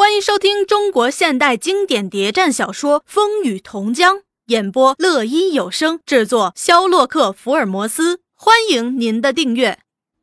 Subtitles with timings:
[0.00, 8.22] 欢迎收听中国现代经典谍战小说《风雨同江》，演播乐音有声，制作肖洛克福尔摩斯。
[8.32, 9.80] 欢迎您的订阅。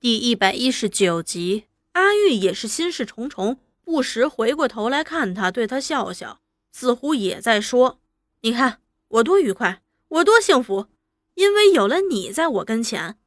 [0.00, 6.40] 第一百一十九集，阿玉也是心事重重，不时回过头来看他，对他笑笑，
[6.72, 7.98] 似乎也在说
[8.40, 8.78] ：“你看
[9.08, 10.86] 我多愉快，我多幸福，
[11.34, 13.18] 因为有了你在我跟前。”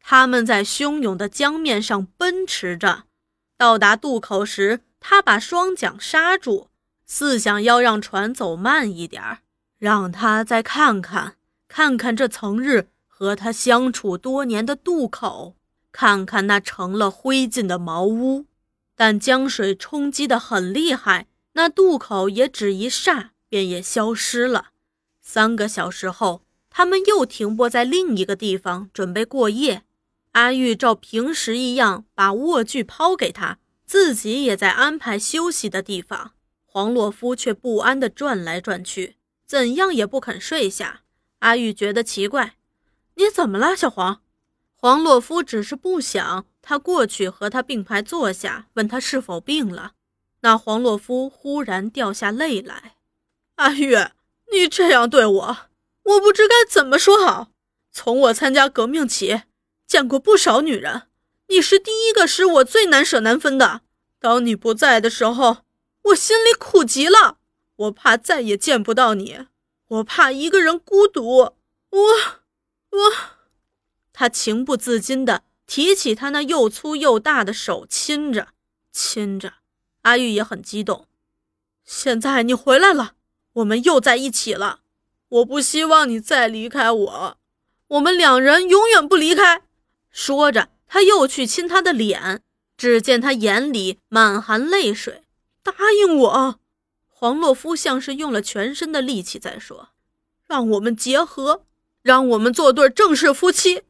[0.00, 3.04] 他们在汹涌的江面上奔驰着，
[3.58, 4.80] 到达渡口时。
[5.04, 6.68] 他把双桨刹住，
[7.04, 9.38] 似想要让船走慢一点儿，
[9.78, 11.34] 让他再看看，
[11.66, 15.56] 看看这曾日和他相处多年的渡口，
[15.90, 18.46] 看看那成了灰烬的茅屋。
[18.94, 24.66] 但江水冲击得很厉害，那渡口也只一霎便也消失了。
[25.20, 29.82] 三个小时后，他们又停泊在另一个地方，准备过夜。
[30.32, 33.58] 阿玉照平时一样把卧具抛给他。
[33.86, 36.32] 自己也在安排休息的地方，
[36.64, 41.02] 黄洛夫却不安地转来转去，怎样也不肯睡下。
[41.40, 42.54] 阿玉觉得奇怪
[43.16, 44.22] ：“你怎么了，小黄？”
[44.74, 49.92] 黄洛夫只是不想他过去和他并排坐下，问他是否病了。
[50.40, 52.96] 那黄洛夫忽然掉下泪来
[53.56, 53.94] ：“阿玉，
[54.52, 55.56] 你这样对我，
[56.04, 57.50] 我不知该怎么说好。
[57.92, 59.42] 从我参加革命起，
[59.86, 61.02] 见过不少女人。”
[61.52, 63.82] 你是第一个使我最难舍难分的。
[64.18, 65.58] 当你不在的时候，
[66.04, 67.36] 我心里苦极了。
[67.76, 69.46] 我怕再也见不到你，
[69.88, 71.26] 我怕一个人孤独。
[71.30, 71.52] 我，
[71.90, 73.12] 我，
[74.14, 78.48] 他情不自禁地提起他那又粗又大的手，亲着，
[78.90, 79.54] 亲着。
[80.02, 81.06] 阿玉也很激动。
[81.84, 83.16] 现在你回来了，
[83.54, 84.80] 我们又在一起了。
[85.28, 87.38] 我不希望你再离开我，
[87.88, 89.62] 我们两人永远不离开。
[90.10, 90.70] 说着。
[90.92, 92.42] 他又去亲她的脸，
[92.76, 95.22] 只见他眼里满含泪水。
[95.62, 96.60] 答应我，
[97.08, 99.88] 黄洛夫像是用了全身的力气在说
[100.46, 101.64] ：“让我们结合，
[102.02, 103.84] 让我们做对正式夫妻。”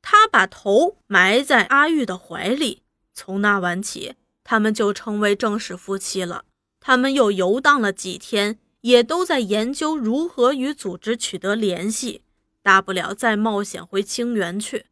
[0.00, 2.82] 他把头埋在阿玉的怀里。
[3.12, 6.46] 从那晚起，他们就成为正式夫妻了。
[6.80, 12.22] 他们又游荡了几天，也都在研究如何与组织取得联系，
[12.62, 14.86] 大不了再冒险回清源去。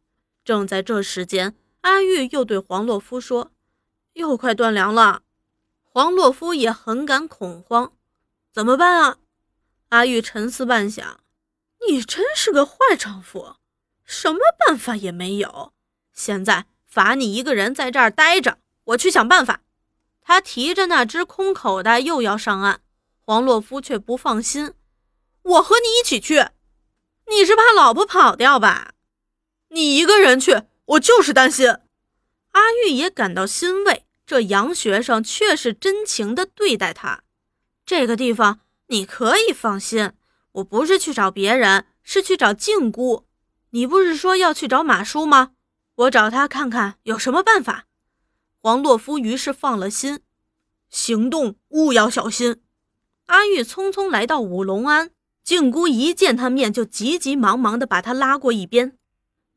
[0.47, 3.51] 正在这时间，阿玉又对黄洛夫说
[4.15, 5.23] ：“又快断粮了。”
[5.83, 7.91] 黄洛夫也很感恐慌，
[8.53, 9.17] 怎么办啊？
[9.89, 11.17] 阿玉沉思半晌
[11.85, 13.57] ：“你真是个坏丈夫，
[14.05, 15.73] 什么办法也没有。
[16.13, 19.63] 现在罚你一个人在这儿待着，我去想办法。”
[20.23, 22.79] 他提着那只空口袋又要上岸，
[23.25, 24.73] 黄洛夫却不放心
[25.43, 26.35] ：“我和你一起去，
[27.29, 28.93] 你是怕老婆跑掉吧？”
[29.69, 31.67] 你一个人去，我就是担心。
[32.51, 37.23] 阿玉也感到欣慰，这杨学生确是真情的对待他。
[37.85, 40.11] 这个地方你可以放心，
[40.53, 43.25] 我不是去找别人，是去找静姑。
[43.71, 45.51] 你不是说要去找马叔吗？
[45.95, 47.85] 我找他看看有什么办法。
[48.59, 50.19] 黄洛夫于是放了心，
[50.89, 52.61] 行动务要小心。
[53.27, 55.11] 阿玉匆匆来到五龙庵，
[55.43, 58.97] 静姑一见他面就急急忙忙的把他拉过一边。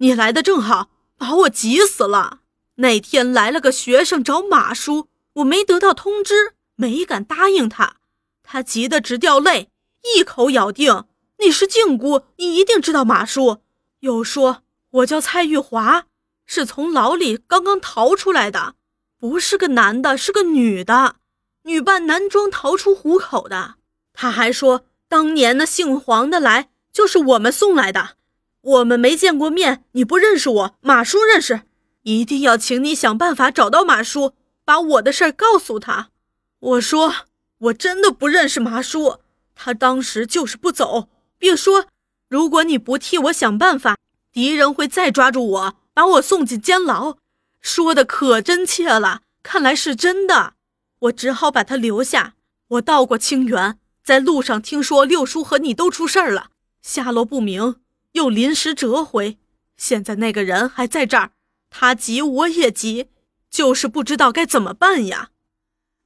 [0.02, 0.88] 你来的正好，
[1.18, 2.40] 把我急死了。
[2.76, 7.96] 那天来了个学生找马叔，我没得到通知，没敢答应他。
[8.42, 9.70] 他急得直掉泪，
[10.16, 11.04] 一口咬定
[11.40, 13.58] 你是静姑，你一定知道马叔。
[14.00, 16.06] 又说我叫蔡玉华，
[16.46, 18.76] 是从牢里刚刚逃出来的，
[19.18, 21.16] 不是个男的，是个女的，
[21.64, 23.74] 女扮男装逃出虎口的。
[24.14, 28.16] 他还说当年那姓黄的来就是我们送来的。
[28.62, 31.62] 我们没见过面，你不认识我，马叔认识，
[32.03, 34.34] 一定要请你想办法找到马叔，
[34.65, 36.10] 把我的事儿告诉他。
[36.59, 37.15] 我说
[37.59, 39.19] 我真的不认识马叔，
[39.54, 41.87] 他当时就是不走，并说
[42.28, 43.97] 如果你不替我想办法，
[44.31, 47.16] 敌人会再抓住我，把我送进监牢。
[47.60, 50.54] 说的可真切了，看来是真的。
[51.00, 52.34] 我只好把他留下。
[52.69, 56.51] 我到过清源，在路上听说六叔和你都出事儿了，
[56.83, 57.77] 下落不明。
[58.12, 59.39] 又临时折回，
[59.77, 61.33] 现在那个人还在这儿，
[61.71, 63.09] 他急我也急，
[63.51, 65.30] 就是不知道该怎么办呀。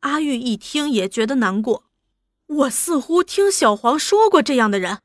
[0.01, 1.85] 阿玉一听也觉得难过，
[2.47, 5.01] 我似乎听小黄说过这样的人，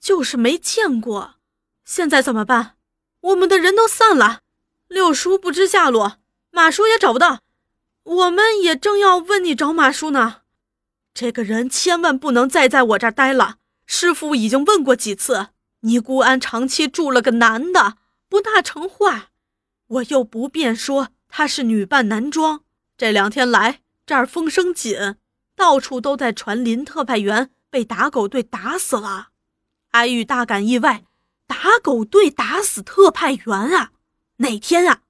[0.00, 1.36] 就是没见过。
[1.84, 2.76] 现在怎么办？
[3.20, 4.40] 我们的人都散了，
[4.88, 6.18] 六叔不知下落，
[6.50, 7.40] 马叔也找不到，
[8.02, 10.42] 我们也正要问你找马叔呢。
[11.14, 13.56] 这个人千万不能再在我这儿待了，
[13.86, 15.48] 师傅已经问过几次。
[15.84, 17.98] 尼姑庵长期住了个男的，
[18.28, 19.28] 不大成话。
[19.86, 22.64] 我又不便说他是女扮男装。
[22.96, 25.16] 这两天来这儿风声紧，
[25.54, 29.28] 到处都在传林特派员被打狗队打死了。
[29.90, 31.04] 阿玉大感意外，
[31.46, 33.92] 打狗队打死特派员啊？
[34.38, 35.02] 哪天啊？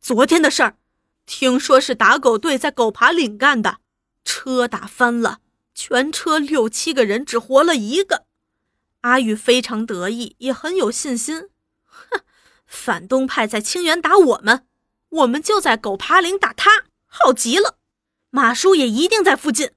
[0.00, 0.76] 昨天的事儿。
[1.24, 3.78] 听说是打狗队在狗爬岭干的，
[4.24, 5.38] 车打翻了，
[5.72, 8.26] 全车六七个人只活了一个。
[9.00, 11.48] 阿玉非常得意，也很有信心。
[11.84, 12.20] 哼，
[12.66, 14.66] 反动派在清源打我们，
[15.08, 17.78] 我们就在狗爬岭打他，好极了。
[18.30, 19.72] 马叔也一定在附近，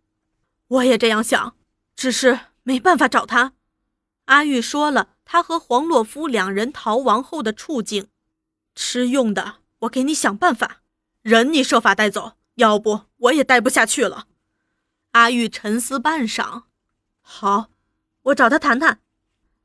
[0.67, 1.55] 我也这样想，
[1.95, 3.53] 只是没办法找他。
[4.25, 8.07] 阿玉说了他和黄洛夫两人逃亡后的处境，
[8.75, 10.81] 吃用的我给你想办法。
[11.21, 14.27] 人你设法带走，要不我也待不下去了。
[15.11, 16.63] 阿玉沉思半晌，
[17.21, 17.69] 好，
[18.23, 18.99] 我找他谈谈。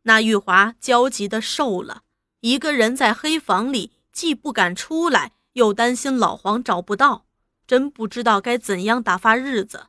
[0.09, 2.03] 那玉华焦急的瘦了，
[2.41, 7.27] 一个人在黑房里，既不敢出来，又担心老黄找不到，
[7.67, 9.89] 真不知道该怎样打发日子。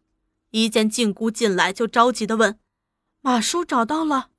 [0.49, 2.59] 一见静姑进来，就着急的问
[3.21, 4.31] ：“马叔找到了？”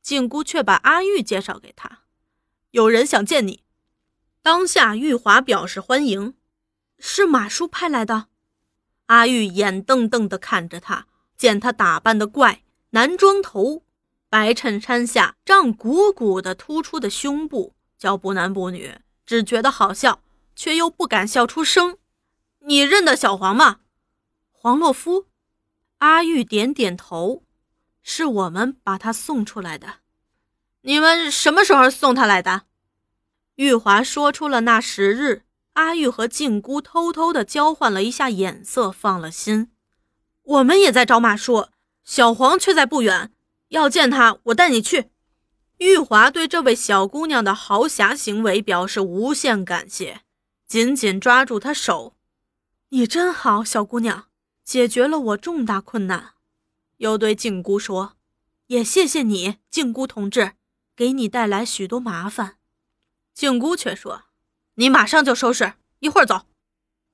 [0.00, 2.02] 静姑却把阿玉介绍给他
[2.70, 3.64] ：“有人想见你。”
[4.40, 6.34] 当下玉华表示欢迎。
[7.00, 8.28] 是马叔派来的。
[9.06, 13.82] 阿玉眼瞪瞪的看着他，见他打扮的怪，男装头，
[14.30, 20.22] 白衬衫下胀鼓鼓的突出的胸部，叫不男不女，只觉得好笑，
[20.54, 21.98] 却又不敢笑出声。
[22.60, 23.80] 你认得小黄吗？
[24.52, 25.26] 黄洛夫。
[25.98, 27.42] 阿玉点点头，
[28.02, 29.96] 是我们把他送出来的。
[30.82, 32.62] 你们什么时候送他来的？
[33.56, 35.44] 玉华说出了那时日。
[35.72, 39.70] 阿玉和静姑偷偷的交换了一下眼色，放了心。
[40.42, 41.68] 我们也在找马叔，
[42.04, 43.32] 小黄却在不远。
[43.68, 45.10] 要见他，我带你去。
[45.78, 50.22] 玉华对这位小姑娘的豪侠行为表示无限感谢，
[50.66, 52.16] 紧紧抓住她手
[52.90, 54.26] ：“你真好，小姑娘，
[54.64, 56.32] 解决了我重大困难。”
[56.98, 58.16] 又对静姑说
[58.68, 60.52] ：“也谢谢你，静姑同志，
[60.96, 62.56] 给你带来许多麻烦。”
[63.32, 64.24] 静姑却说。
[64.74, 66.46] 你马上就收拾，一会儿走。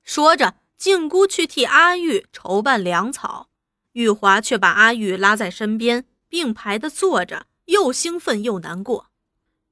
[0.03, 3.49] 说着，静姑去替阿玉筹办粮草，
[3.93, 9.07] 玉华却把阿玉拉在身边，并排的坐着，又兴奋又难过。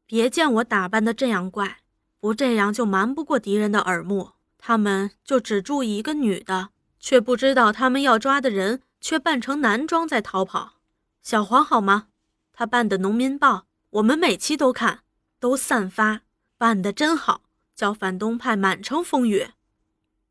[0.05, 1.79] 别见我打扮的这样怪，
[2.21, 4.31] 不这样就瞒不过敌人的耳目。
[4.57, 6.69] 他们就只注意一个女的，
[7.01, 10.75] 却不知道他们要抓的人却扮成男装在逃跑。
[11.21, 12.07] 小黄好吗？
[12.53, 13.55] 他办的《农民报》，
[13.89, 15.01] 我们每期都看，
[15.41, 16.21] 都散发，
[16.57, 17.41] 办的真好。
[17.75, 19.49] 叫反动派满城风雨，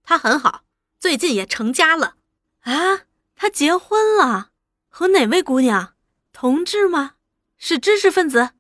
[0.03, 0.63] 他很好，
[0.99, 2.15] 最近也成家了
[2.61, 3.03] 啊！
[3.35, 4.53] 他结婚了，
[4.89, 5.95] 和哪位姑娘？
[6.33, 7.15] 同志吗？
[7.59, 8.51] 是知识分子？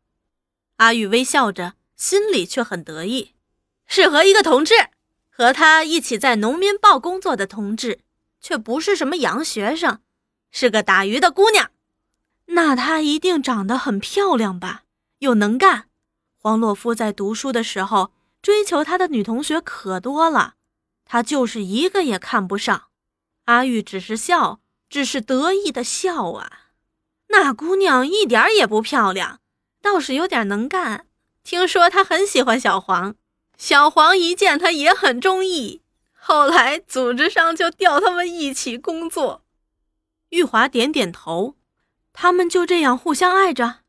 [0.76, 3.34] 阿玉微笑着，心里却很得意，
[3.86, 4.74] 是和一个同志，
[5.30, 8.00] 和他一起在农民报工作的同志，
[8.40, 10.00] 却不是什么洋学生，
[10.50, 11.70] 是个打鱼的姑娘。
[12.46, 14.82] 那她一定长得很漂亮吧？
[15.18, 15.88] 又能干。
[16.36, 18.12] 黄洛夫在读书的时候。
[18.42, 20.54] 追求他的女同学可多了，
[21.04, 22.88] 他就是一个也看不上。
[23.44, 24.58] 阿玉只是笑，
[24.90, 26.61] 只是得意的笑啊。
[27.32, 29.40] 那姑娘一点也不漂亮，
[29.82, 31.06] 倒是有点能干。
[31.42, 33.16] 听说她很喜欢小黄，
[33.58, 35.82] 小黄一见她也很中意。
[36.12, 39.42] 后来组织上就调他们一起工作。
[40.28, 41.56] 玉华点点头，
[42.12, 43.80] 他们就这样互相爱着。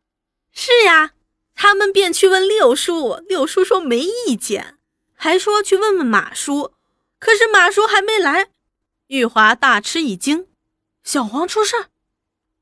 [0.51, 1.11] 是呀。
[1.55, 4.79] 他们便去问六叔，六叔说没意见，
[5.13, 6.73] 还说去问问马叔，
[7.19, 8.49] 可是马叔还没来。
[9.05, 10.47] 玉华大吃一惊，
[11.03, 11.75] 小黄出事，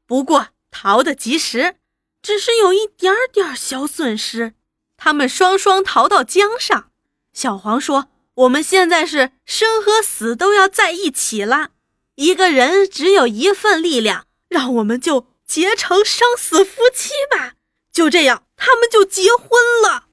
[0.06, 1.76] 不过逃得及时，
[2.24, 4.56] 只是有一点点小损失。
[4.98, 6.92] 他们双双逃到江上。
[7.34, 11.72] 小黄说：“我们现在是生和死都要在一起了，
[12.16, 17.54] 一个人只有一份力量，让我们就结成生死夫妻吧。”
[17.94, 18.46] 就这样。
[18.64, 19.50] 他们就结婚
[19.82, 20.06] 了。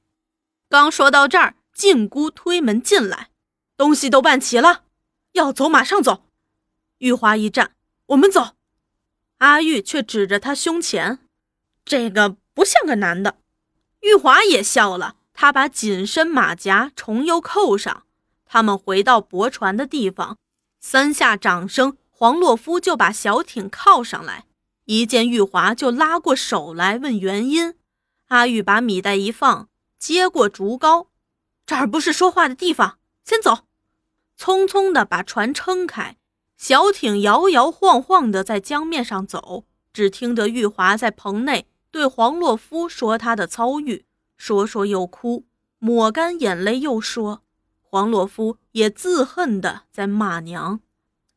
[0.69, 3.29] 刚说到这儿，静姑推门进来，
[3.77, 4.85] 东西都办齐了，
[5.33, 6.23] 要走马上走。
[6.97, 7.75] 玉华一站，
[8.07, 8.55] 我们走。
[9.39, 11.19] 阿玉却指着他胸前，
[11.83, 13.37] 这个不像个男的。
[14.01, 18.03] 玉华也笑了，他把紧身马甲重又扣上。
[18.45, 20.37] 他们回到泊船的地方，
[20.79, 24.45] 三下掌声，黄洛夫就把小艇靠上来。
[24.85, 27.75] 一见玉华，就拉过手来问原因。
[28.27, 31.07] 阿玉把米袋一放，接过竹篙，
[31.65, 33.59] 这儿不是说话的地方，先走。
[34.37, 36.15] 匆匆地把船撑开，
[36.59, 39.63] 小艇摇摇晃晃的在江面上走
[39.93, 45.45] 只听得玉华在棚内对黄洛夫说他的遭遇说说又哭
[45.77, 47.43] 抹干眼泪又说
[47.79, 50.81] 黄洛夫也自恨的在骂娘。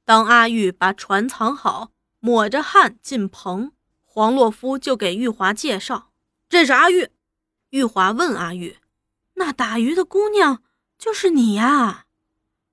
[0.04, 3.70] 当阿玉把船藏好抹着汗进棚
[4.04, 6.10] 黄洛夫就给玉华介绍
[6.48, 7.10] 这是阿玉。
[7.70, 8.78] 玉华问阿玉
[9.34, 10.64] 那打鱼的姑娘
[10.98, 12.06] 就是你呀？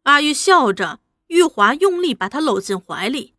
[0.03, 0.99] 阿玉笑着
[1.29, 3.33] 玉华用力把他搂进怀里。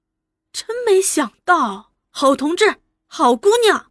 [0.53, 3.90] 真没想到好同志好姑娘。